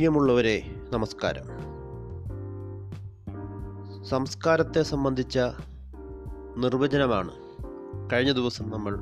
[0.00, 1.46] പ്രിയമുള്ളവരെ നമസ്കാരം.
[4.04, 5.38] സംസ്കാരത്തെ സംബന്ധിച്ച
[6.56, 7.30] നിർവചനമാണ്
[8.12, 8.96] കഴിഞ്ഞ ദിവസം നമ്മൾ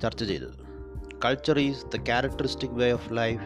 [0.00, 0.54] ചർച്ച ചെയ്തത്.
[1.24, 3.42] Culture is the characteristic way of life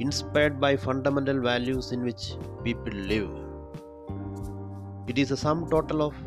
[0.00, 3.30] inspired by fundamental values in which people live
[5.08, 6.24] it is a sum total of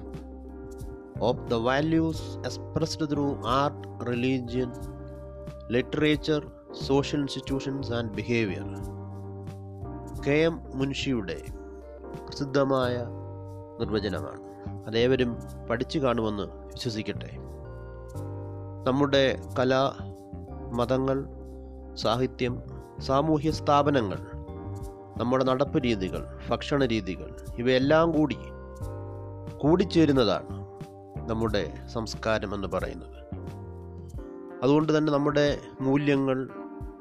[1.21, 4.73] of the values expressed through art religion
[5.71, 6.51] literature
[6.81, 8.63] social institutions and behaviour
[10.27, 11.41] K M മുൻഷിയുടെ
[12.27, 13.05] പ്രസിദ്ധമായ
[13.79, 14.41] നിർവചനമാണ്.
[14.87, 15.37] അതേവരും
[15.69, 17.29] പഠിച്ചു കാണുമെന്ന് വിശ്വസിക്കട്ടെ.
[18.87, 19.75] നമ്മുടെ കല
[20.73, 21.25] മതങ്ങൾ
[21.95, 22.61] സാഹിത്യം
[22.99, 24.17] സാമൂഹ്യ സ്ഥാപനങ്ങൾ
[25.17, 28.37] നമ്മുടെ നടപ്പ് രീതികൾ ഭക്ഷണ രീതികൾ ഇവയെല്ലാം കൂടി
[29.57, 30.65] കൂടിച്ചേരുന്നതാണ്
[31.29, 33.15] നമ്മുടെ സംസ്കാരം എന്ന് പറയുന്നത്.
[34.63, 36.49] അതുകൊണ്ട് തന്നെ നമ്മുടെ മൂല്യങ്ങൾ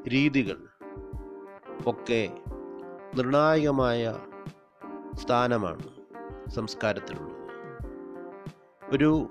[0.09, 0.57] രീതികൾ
[1.87, 2.39] ഒക്കെ
[3.15, 4.15] നിർണായകമായ
[5.15, 5.83] സ്ഥാനമാണ്
[6.51, 7.37] സംസ്കാരത്തിലുള്ളത്.
[8.95, 9.29] ഒരു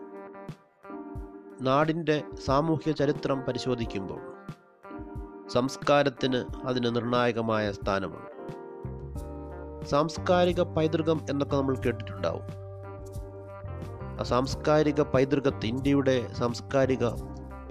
[1.62, 4.34] നാടിന്റെ സാമൂഹ്യ ചരിത്രം പരിശോധിക്കുമ്പോൾ
[5.48, 8.34] സംസ്കാരത്തിന് അതിന് നിർണായകമായ സ്ഥാനമാണ്.
[9.86, 12.44] സാംസ്കാരിക പൈതൃകം എന്നൊക്കെ നമ്മൾ കേട്ടിട്ടുണ്ടാവും.
[14.20, 17.08] ആ സാംസ്കാരിക പൈതൃകത്തെ ഇന്ത്യയുടെ സാംസ്കാരിക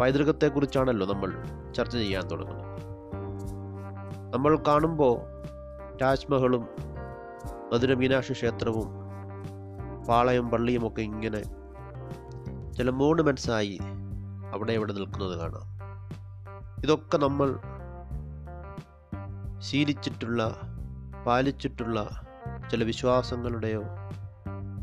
[0.00, 2.71] പൈതൃകത്തെക്കുറിച്ചാണല്ലോ നമ്മൾ ചർച്ച ചെയ്യാൻ തുടങ്ങുന്നത്.
[4.32, 5.16] നമ്മൾ കാണുമ്പോൾ
[5.98, 6.68] താജ്മഹലും
[7.72, 8.88] മധുര മീനാക്ഷി ക്ഷേത്രവും
[10.08, 11.42] പാളയം പള്ളിയും ഒക്കെ ഇങ്ങനെ
[12.72, 13.78] ചില മോണുമെൻസായി
[14.52, 15.66] അവിടെ ഇവിടെ നിൽക്കുന്നത് കാണാം.
[16.84, 17.58] ഇതൊക്കെ നമ്മൾ
[19.58, 20.56] ശീലിച്ചിട്ടുള്ള
[21.26, 22.24] പാലിച്ചിട്ടുള്ള
[22.70, 23.82] ചില വിശ്വാസങ്ങളുടെയോ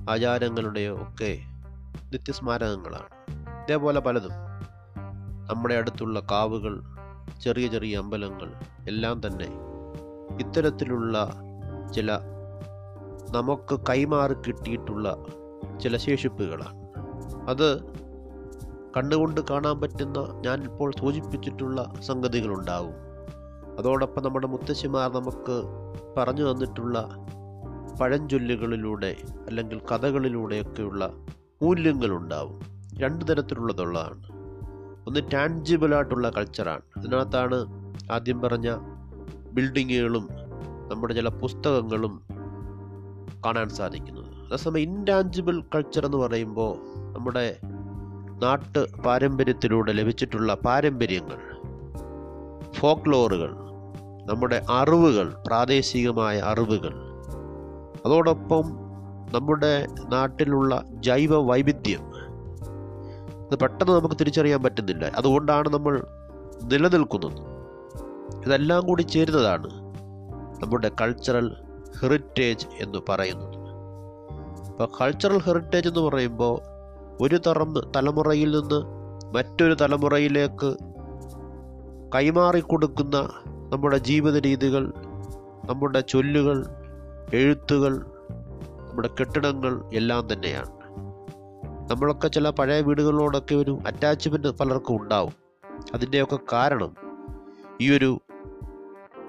[0.09, 1.39] ആചാരങ്ങളുടെയോ ഒക്കെ
[2.13, 3.09] നിത്യസ്മാരകങ്ങളാണ്.
[3.63, 4.31] ഇതേപോലെ പലതും
[5.49, 6.81] നമ്മുടെ അടുത്തുള്ള കാവുകൾ
[7.41, 8.53] ചെറിയ ചെറിയ അമ്പലങ്ങൾ
[8.87, 9.47] എല്ലാം തന്നെ
[10.39, 11.33] ഇത്തരത്തിലുള്ള
[11.95, 12.19] ചില
[13.31, 15.25] നമുക്ക് കൈമാറി കിട്ടിയിട്ടുള്ള
[15.83, 16.89] ചില ശേഷിപ്പുകളാണ്.
[17.49, 17.83] അത്
[18.97, 22.93] കണ്ടുകൊണ്ട് കാണാൻ പറ്റുന്ന ഞാൻ ഇപ്പോൾ സൂചിപ്പിച്ചിട്ടുള്ള സംഗതികളുണ്ടാവും.
[23.79, 25.63] അതോടൊപ്പം നമ്മുടെ മുത്തശ്ശിമാർ നമുക്ക്
[26.17, 27.09] പറഞ്ഞു തന്നിട്ടുള്ള
[28.01, 29.15] പഴഞ്ചൊല്ലുകളിലൂടെ
[29.47, 31.13] അല്ലെങ്കിൽ കഥകളിലൂടെയൊക്കെയുള്ള
[31.61, 32.59] മൂല്യങ്ങളുണ്ടാവും.
[32.97, 34.38] രണ്ട് തരത്തിലുള്ളതുള്ളതാണ്.
[35.09, 37.57] ഒന്ന് ടാൻജിബിൾ ആയിട്ടുള്ള കൾച്ചറാണ് അതിനകത്താണ്
[38.11, 38.75] ആദ്യം പറഞ്ഞ
[39.51, 40.29] ബിൽഡിങ്ങുകളും
[40.91, 42.21] നമ്മുടെ ചില പുസ്തകങ്ങളും
[43.45, 44.25] കാണാൻ സാധിക്കുന്നത്.
[44.45, 46.77] അതേസമയം ഇൻടാഞ്ചിബിൾ കൾച്ചർ എന്ന് പറയുമ്പോൾ
[47.15, 47.57] നമ്മുടെ
[48.43, 51.39] നാട്ട് പാരമ്പര്യത്തിലൂടെ ലഭിച്ചിട്ടുള്ള പാരമ്പര്യങ്ങൾ
[52.73, 53.51] ഫോക്ലോറുകൾ
[54.25, 56.93] നമ്മുടെ അറിവുകൾ പ്രാദേശികമായ അറിവുകൾ
[58.05, 58.65] അതോടൊപ്പം
[59.33, 62.18] നമ്മുടെ നാട്ടിലുള്ള ജൈവ വൈവിധ്യം
[63.51, 65.05] അത് പെട്ടെന്ന് നമുക്ക് തിരിച്ചറിയാൻ പറ്റുന്നില്ല.
[65.05, 66.03] അതുകൊണ്ടാണ് നമ്മൾ
[66.63, 67.49] നിലനിൽക്കുന്നത്.
[68.45, 69.69] ഇതെല്ലാം കൂടി ചേരുന്നതാണ്
[70.63, 71.55] നമ്മുടെ കൾച്ചറൽ
[72.01, 73.59] ഹെറിറ്റേജ് എന്ന് പറയുന്നത്.
[74.69, 76.61] അപ്പോൾ കൾച്ചറൽ ഹെറിറ്റേജ് എന്ന് പറയുമ്പോൾ
[77.21, 78.99] ഒരു തറം തലമുറയിൽ നിന്ന്
[79.37, 80.77] മറ്റൊരു തലമുറയിലേക്ക്
[82.15, 83.29] കൈമാറിക്കൊടുക്കുന്ന
[83.73, 84.93] നമ്മുടെ ജീവിത രീതികൾ
[85.69, 86.65] നമ്മുടെ ചൊല്ലുകൾ
[87.33, 88.05] എഴുത്തുകൾ
[88.89, 90.78] നമ്മുടെ കെട്ടിടങ്ങൾ എല്ലാം തന്നെയാണ്.
[91.89, 95.33] നമ്മളൊക്കെ ചില പഴയ വീടുകളിലോടൊക്കെ ഒരു അറ്റാച്ച്മെന്റ് പലർക്കും ഉണ്ടാവും.
[95.93, 96.95] അതിന്റെയൊക്കെ കാരണം
[97.81, 98.19] ഈ ഒരു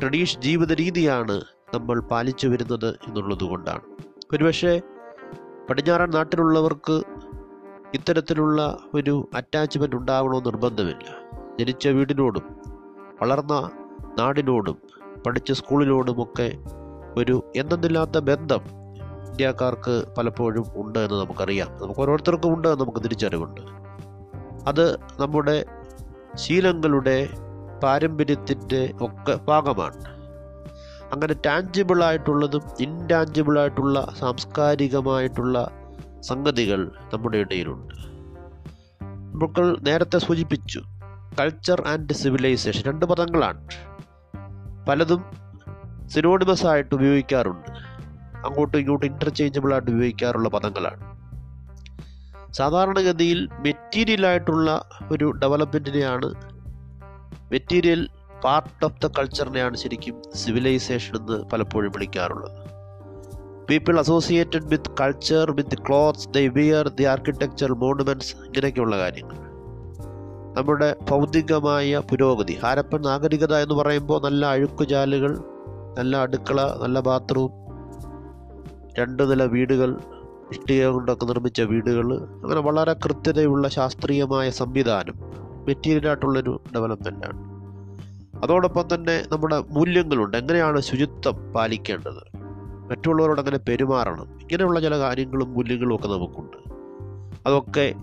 [0.01, 1.41] ട്രഡീഷ് ജീവിത രീതിയാണ്
[1.75, 3.81] നമ്മൾ പാലിച്ചു വരുന്നത് എന്നുള്ളത് കൊണ്ടാണ്.
[4.33, 4.83] ഒരുപക്ഷെ
[5.71, 7.03] പടിഞ്ഞാറൻ നാട്ടിലുള്ളവർക്ക്
[7.95, 11.07] ഇത്തരത്തിലുള്ള ഒരു അറ്റാച്ച്മെന്റ് ഉണ്ടാകണമെന്ന് നിർബന്ധമില്ല.
[11.61, 12.43] ജനിച്ച വീടിനോടും
[13.21, 13.71] വളർന്ന
[14.19, 14.77] നാടിനോടും
[15.27, 16.59] പഠിച്ച സ്കൂളിനോടുമൊക്കെ
[17.17, 18.80] ഒരു എന്തെന്നില്ലാത്ത ബന്ധം
[19.31, 21.79] ഇന്ത്യക്കാർക്ക് പലപ്പോഴും ഉണ്ട് എന്ന് നമുക്കറിയാം.
[21.83, 23.61] നമുക്ക് ഓരോരുത്തർക്കും ഉണ്ട് എന്ന് നമുക്ക് തിരിച്ചറിവുണ്ട്.
[24.69, 25.65] അത് നമ്മുടെ
[26.35, 27.29] ശീലങ്ങളുടെ
[27.83, 30.21] പാരമ്പര്യത്തിന്റെ ഒക്കെ ഭാഗമാണ്.
[31.13, 35.71] അങ്ങനെ ടാഞ്ചിബിളായിട്ടുള്ളതും ഇൻടാഞ്ചിബിളായിട്ടുള്ള സാംസ്കാരികമായിട്ടുള്ള
[36.21, 37.95] സംഗതികൾ നമ്മുടെ ഇടയിലുണ്ട്.
[39.03, 40.83] നമ്മൾ നേരത്തെ സൂചിപ്പിച്ചു
[41.41, 43.69] കൾച്ചർ ആൻഡ് സിവിലൈസേഷൻ രണ്ട് പദങ്ങളാണ്.
[44.89, 45.25] പലതും
[46.09, 47.90] സിനോണിമസ് ആയിട്ട് ഉപയോഗിക്കാറുണ്ട്.
[48.45, 51.21] അങ്ങോട്ടും ഇങ്ങോട്ടും ഇന്റർചേഞ്ചബിൾ ആയിട്ട് ഉപയോഗിക്കാറുള്ള പദങ്ങളാണ്.
[52.53, 56.35] സാധാരണഗതിയിൽ മെറ്റീരിയൽ ആയിട്ടുള്ള ഒരു ഡെവലപ്മെന്റിനെയാണ്
[57.53, 58.09] മെറ്റീരിയൽ
[58.45, 62.71] പാർട്ട് ഓഫ് ദ കൾച്ചറിനെയാണ് ശരിക്കും സിവിലൈസേഷൻ എന്ന് പലപ്പോഴും വിളിക്കാറുള്ളത്.
[63.71, 69.37] People associated with culture with clothes they wear the architecture monuments ഇങ്ങനെയൊക്കെയുള്ള കാര്യങ്ങൾ.
[70.57, 75.39] നമ്മുടെ ഭൗതികമായ പുരോഗതി ഹാരപ്പൻ നാഗരികത എന്ന് പറയുമ്പോൾ നല്ല അഴുക്കുചാലുകൾ
[75.99, 77.60] നല്ല അടുക്കള നല്ല ബാത്റൂം
[78.99, 79.97] രണ്ട് നില വീടുകൾ
[80.51, 85.15] ഇഷ്ടിക കൊണ്ടൊക്കെ നിർമ്മിച്ച വീടുകൾ അങ്ങനെ വളരെ കൃത്യതയുള്ള ശാസ്ത്രീയമായ സംവിധാനം
[85.67, 87.51] മെറ്റീരിയലായിട്ടുള്ളൊരു ഡെവലപ്മെന്റാണ്
[88.43, 90.37] അതോടൊപ്പം തന്നെ നമ്മുടെ മൂല്യങ്ങളുണ്ട്.
[90.37, 92.37] എങ്ങനെയാണ് ശുചിത്വം പാലിക്കേണ്ടത്?
[92.91, 94.23] മറ്റുള്ളവരോട് എങ്ങനെ പെരുമാറണം?
[94.23, 96.57] ഇങ്ങനെയുള്ള ചില കാര്യങ്ങളും മൂല്യങ്ങളും ഒക്കെ നമുക്കുണ്ട്.
[97.47, 97.95] അതൊക്കെ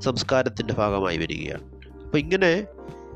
[0.00, 1.62] സംസ്കാരത്തിന്റെ ഭാഗമായി വരികയാണ്.
[2.04, 2.66] അപ്പോൾ ഇങ്ങനെ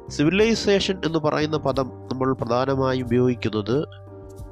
[0.08, 3.84] സിവിലൈസേഷൻ എന്ന് പറയുന്ന പദം നമ്മൾ പ്രധാനമായും ഉപയോഗിക്കുന്നത്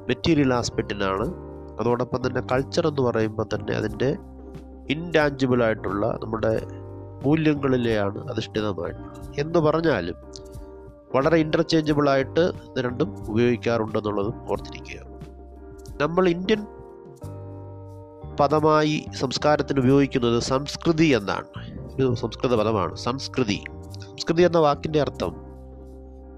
[0.07, 1.48] മെറ്റീരിയൽ ആസ്പെക്റ്റിനാണ്.
[1.79, 4.17] അതോടൊപ്പം തന്നെ കൾച്ചർ എന്ന് പറയുമ്പോൾ തന്നെ അതിന്റെ
[4.89, 6.61] ഇൻടാഞ്ചിബിൾ ആയിട്ടുള്ള നമ്മുടെ
[7.23, 9.39] മൂല്യങ്ങളിലെയാണ് അധിഷ്ഠിതമായിട്ടുള്ളത്.
[9.39, 10.15] എന്ന് പറഞ്ഞാലും
[11.15, 15.05] വളരെ ഇന്റർചേഞ്ചബിൾ ആയിട്ട് ഇത് രണ്ടും ഉപയോഗിക്കാറുണ്ടെന്നുള്ളതും ഓർത്തിരിക്കുക.
[16.01, 16.65] നമ്മൾ ഇന്ത്യൻ
[18.39, 21.65] പദമായി സംസ്കാരത്തിന് ഉപയോഗിക്കുന്നത് സംസ്കൃതി എന്നാണ്.
[21.67, 22.95] ഇത് സംസ്കൃത പദമാണ്.
[22.95, 23.63] സംസ്കൃതി.
[23.99, 25.35] സംസ്കൃതി എന്ന വാക്കിന്റെ അർത്ഥം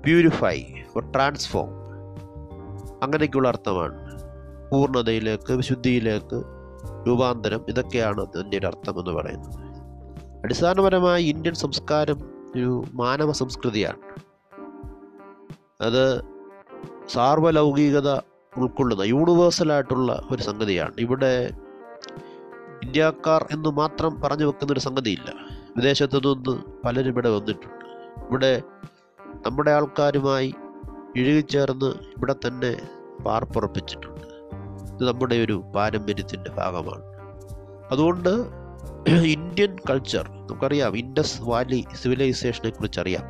[0.05, 0.61] പ്യൂരിഫൈ
[0.95, 1.69] ഓർ ട്രാൻസ്ഫോം
[3.03, 4.11] അങ്ങനെയൊക്കെയുള്ള അർത്ഥമാണ്.
[4.71, 6.44] പൂർണതയിലേക്ക് വിശുദ്ധിയിലേക്ക്
[7.07, 7.65] രൂപാന്തരം.
[7.69, 9.56] ഇതൊക്കെയാണ് അതിന്റെ അർത്ഥം എന്ന് പറയുന്നത്.
[10.44, 12.19] അടിസ്ഥാനപരമായി ഇന്ത്യൻ സംസ്കാരം
[12.56, 13.97] ഒരു മാനവ സംസ്കൃതിയാണ്.
[15.81, 16.21] അത്
[17.07, 18.19] സാർവലൗകികത
[18.57, 20.94] ഉൾക്കൊള്ളുന്ന യൂണിവേഴ്സലായിട്ടുള്ള ഒരു സംഗതിയാണ്.
[21.00, 21.51] ഇവിടെ
[22.83, 25.33] ഇന്ത്യക്കാർ എന്ന് മാത്രം പറഞ്ഞു വെക്കുന്ന ഒരു സംഗതിയില്ല.
[25.75, 27.85] വിദേശത്തു നിന്ന് പലരും ഇവിടെ വന്നിട്ടുണ്ട്.
[28.29, 28.62] ഇവിടെ
[29.45, 30.53] നമ്മുടെ ആൾക്കാരുമായി
[31.15, 32.77] ഇഴുകിച്ചേർന്ന് ഇവിടെ തന്നെ
[33.25, 34.31] പാർപ്പുറപ്പിച്ചിട്ടുണ്ട്
[35.01, 37.03] ഇത് നമ്മുടെ ഒരു പാരമ്പര്യത്തിന്റെ ഭാഗമാണ്.
[37.92, 38.30] അതുകൊണ്ട്
[39.36, 43.25] ഇന്ത്യൻ കൾച്ചർ നമുക്കറിയാം ഇൻഡസ് വാലി സിവിലൈസേഷനെ കുറിച്ച് അറിയാം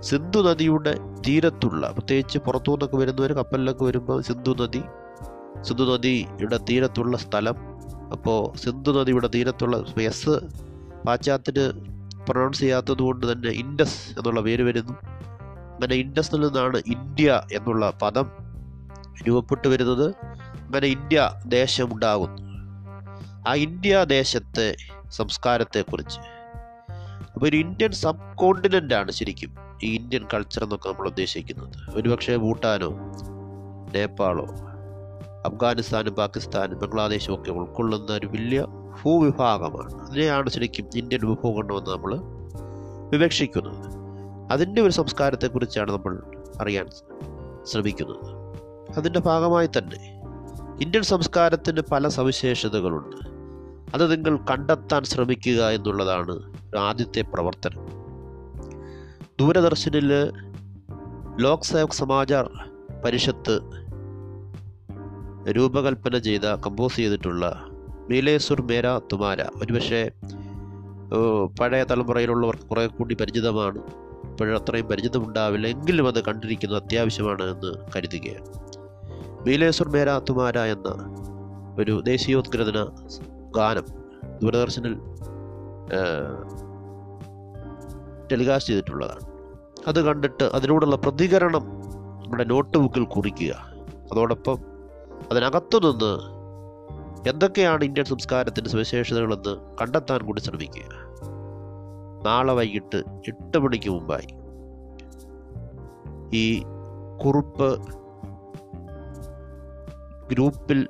[0.00, 0.92] സിന്ധു നദിയുടെ
[1.28, 4.82] തീരത്തുള്ള പ്രത്യേകിച്ച് പുറത്തു നിന്നൊക്കെ വരുന്നവർ കപ്പലിലൊക്കെ വരുമ്പോൾ സിന്ധു നദി
[5.62, 7.56] സിന്ധു നദിയുടെ തീരത്തുള്ള സ്ഥലം.
[8.12, 10.34] അപ്പോൾ സിന്ധു നദിയുടെ തീരത്തുള്ള എസ്
[11.06, 11.66] പാശ്ചാത്യന്
[12.26, 14.94] പ്രൊണൗൺസ് ചെയ്യാത്തത് കൊണ്ട് തന്നെ ഇൻഡസ് എന്നുള്ള പേര് വരുന്നു.
[15.74, 18.26] അങ്ങനെ ഇൻഡസിൽ നിന്നാണ് ഇന്ത്യ എന്നുള്ള പദം
[19.28, 20.06] രൂപപ്പെട്ടു വരുന്നത്.
[20.72, 22.42] അങ്ങനെ ഇന്ത്യ ദേശമുണ്ടാകുന്നു.
[23.48, 24.76] ആ ഇന്ത്യ ദേശത്തെ
[25.10, 26.20] സംസ്കാരത്തെക്കുറിച്ച്.
[27.34, 31.96] അപ്പോൾ ഒരു ഇന്ത്യൻ സബ് കോണ്ടിനെന്റ് ആണ് ശരിക്കും ഈ ഇന്ത്യൻ കൾച്ചർ എന്നൊക്കെ നമ്മൾ ഉദ്ദേശിക്കുന്നത്.
[31.96, 32.88] ഒരുപക്ഷെ ഭൂട്ടാനോ
[33.94, 34.44] നേപ്പാളോ
[35.46, 38.66] അഫ്ഗാനിസ്ഥാനും പാകിസ്ഥാനും ബംഗ്ലാദേശും ഒക്കെ ഉൾക്കൊള്ളുന്ന ഒരു വലിയ
[39.02, 40.08] ഭൂവിഭാഗമാണ്.
[40.08, 42.14] അതിനെയാണ് ശരിക്കും ഇന്ത്യൻ ഉപഭൂഖണ്ഡം എന്ന് നമ്മൾ
[43.10, 43.84] വിവക്ഷിക്കുന്നത്.
[44.52, 46.22] അതിന്റെ ഒരു സംസ്കാരത്തെക്കുറിച്ചാണ് നമ്മൾ
[46.60, 46.86] അറിയാൻ
[47.64, 48.24] ശ്രമിക്കുന്നത്.
[48.96, 50.21] അതിന്റെ ഭാഗമായി തന്നെ
[50.80, 53.16] ഇന്ത്യൻ സംസ്കാരത്തിന് പല സവിശേഷതകളുണ്ട്.
[53.94, 57.86] അത് നിങ്ങൾ കണ്ടെത്താൻ ശ്രമിക്കുക എന്നുള്ളതാണ് ആദ്യത്തെ പ്രവർത്തനം.
[59.40, 60.12] ദൂരദർശനിൽ
[61.40, 62.32] ലോക് സേവക് സമാജ
[63.04, 63.60] പരിഷത്ത്
[65.50, 67.66] രൂപകൽപ്പന ചെയ്ത കമ്പോസ് ചെയ്തിട്ടുള്ള
[68.10, 69.42] മീലേസുർ മേര തുമാര.
[69.42, 70.10] ഒരുപക്ഷെ
[71.60, 73.78] പഴയ തലമുറയിലുള്ളവർക്ക് കുറേ കൂടി പരിചിതമാണ്.
[74.30, 75.66] ഇപ്പോഴത്രയും പരിചിതമുണ്ടാവില്ല.
[75.66, 78.46] എങ്കിലും അത് കണ്ടിരിക്കുന്നത് അത്യാവശ്യമാണ് എന്ന് കരുതുകയാണ്.
[79.46, 80.88] മീലേസുർ മേര തുമാര എന്ന
[81.78, 82.86] ഒരു ദേശീയോദ്ഗ്രഥന
[83.56, 83.86] ഗാനം
[84.42, 84.94] ദൂരദർശനിൽ
[88.32, 89.20] ടെലികാസ്റ്റ് ചെയ്തിട്ടുള്ളതാണ്.
[89.86, 91.64] അത് കണ്ടിട്ട് അതിനോടുള്ള പ്രതികരണം
[92.24, 93.52] നമ്മുടെ നോട്ട് ബുക്കിൽ കുറിക്കുക.
[94.12, 94.58] അതോടൊപ്പം
[95.30, 96.12] അതിനകത്തു നിന്ന്
[97.28, 100.88] എന്തൊക്കെയാണ് ഇന്ത്യൻ സംസ്കാരത്തിന്റെ സവിശേഷതകളെന്ന് കണ്ടെത്താൻ കൂടി ശ്രമിക്കുക.
[102.26, 102.96] നാളെ വൈകിട്ട്
[103.28, 104.28] എട്ട് മണിക്ക് മുമ്പായി
[106.36, 106.62] ഈ
[107.24, 108.01] കുറിപ്പ്
[110.32, 110.86] ഗ്രൂപ്പിൽ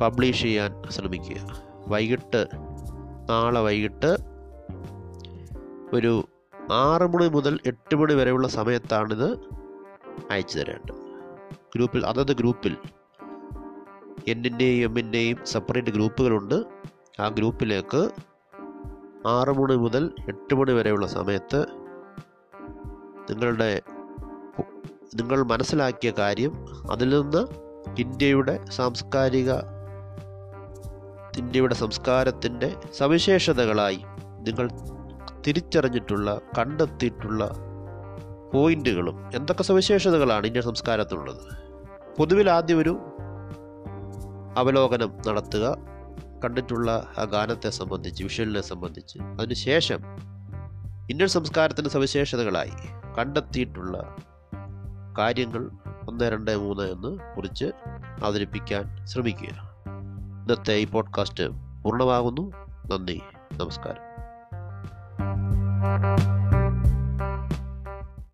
[0.00, 1.62] പബ്ലിഷ് ചെയ്യാൻ ശ്രമിക്കുക.
[1.88, 2.46] വൈകിട്ട്
[3.30, 4.16] നാളെ വൈകിട്ട്
[5.92, 6.24] ഒരു
[6.72, 9.28] ആറ് മണി മുതൽ എട്ട് മണി വരെയുള്ള സമയത്താണിത്
[10.30, 10.94] അയച്ചു തരേണ്ടത്.
[11.76, 12.76] ഗ്രൂപ്പിൽ അതത് ഗ്രൂപ്പിൽ
[14.28, 16.64] എന്നിന്റെയും എമ്മിന്റെയും സെപ്പറേറ്റ് ഗ്രൂപ്പുകളുണ്ട്.
[17.20, 18.10] ആ ഗ്രൂപ്പിലേക്ക്
[19.26, 21.66] ആറ് മണി മുതൽ എട്ട് മണി വരെയുള്ള സമയത്ത്
[23.30, 23.82] നിങ്ങളുടെ
[25.14, 26.52] നിങ്ങൾ മനസ്സിലാക്കിയ കാര്യം
[26.90, 27.61] അതിൽ നിന്ന്
[27.98, 29.52] ഇന്ത്യയുടെ സാംസ്കാരിക
[31.38, 34.00] ഇന്ത്യയുടെ സംസ്കാരത്തിന്റെ സവിശേഷതകളായി
[34.40, 34.70] നിങ്ങൾ
[35.46, 37.50] തിരിച്ചറിഞ്ഞിട്ടുള്ള കണ്ടെത്തിയിട്ടുള്ള
[38.52, 41.56] പോയിന്റുകളും എന്തൊക്കെ സവിശേഷതകളാണ് ഇന്ത്യൻ സംസ്കാരത്തിനുള്ളത്
[42.18, 42.98] പൊതുവിൽ ആദ്യം ഒരു
[44.56, 45.76] അവലോകനം നടത്തുക
[46.44, 49.18] കണ്ടിട്ടുള്ള ആ ഗാനത്തെ സംബന്ധിച്ച് വിഷ്വലിനെ സംബന്ധിച്ച്.
[49.18, 50.00] അതിനുശേഷം
[51.10, 52.72] ഇന്ത്യൻ സംസ്കാരത്തിന്റെ സവിശേഷതകളായി
[53.18, 54.16] കണ്ടെത്തിയിട്ടുള്ള
[55.18, 55.70] കാര്യങ്ങൾ
[56.08, 57.64] ഒന്ന് രണ്ട് മൂന്ന് എന്ന് കുറിച്ച്
[58.24, 59.48] അവതരിപ്പിക്കാൻ ശ്രമിക്കുക.
[60.42, 61.50] ഇന്നത്തെ ഈ പോഡ്കാസ്റ്റ്
[61.82, 62.52] പൂർണമാകുന്നു.
[62.92, 63.20] നന്ദി.
[63.52, 64.12] നമസ്കാരം.